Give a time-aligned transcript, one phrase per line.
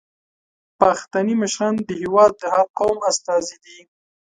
[0.79, 3.79] پښتني مشران د هیواد د هر قوم استازي دي.